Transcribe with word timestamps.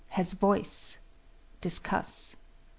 Has 0.09 0.33
voice? 0.33 0.97
Discuss. 1.61 2.37